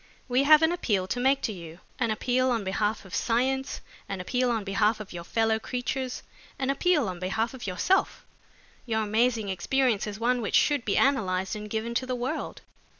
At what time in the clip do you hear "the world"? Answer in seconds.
12.07-12.61